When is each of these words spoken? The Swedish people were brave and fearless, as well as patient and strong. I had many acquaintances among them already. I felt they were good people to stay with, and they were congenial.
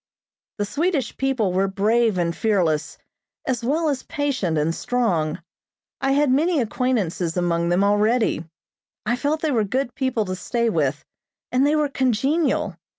The 0.57 0.65
Swedish 0.65 1.15
people 1.15 1.53
were 1.53 1.67
brave 1.67 2.17
and 2.17 2.35
fearless, 2.35 2.97
as 3.45 3.63
well 3.63 3.87
as 3.87 4.01
patient 4.01 4.57
and 4.57 4.73
strong. 4.73 5.43
I 6.01 6.13
had 6.13 6.31
many 6.31 6.59
acquaintances 6.59 7.37
among 7.37 7.69
them 7.69 7.83
already. 7.83 8.43
I 9.05 9.15
felt 9.15 9.41
they 9.41 9.51
were 9.51 9.63
good 9.63 9.93
people 9.93 10.25
to 10.25 10.35
stay 10.35 10.71
with, 10.71 11.05
and 11.51 11.67
they 11.67 11.75
were 11.75 11.87
congenial. 11.87 12.77